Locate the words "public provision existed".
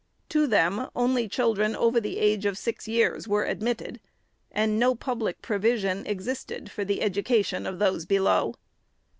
4.95-6.71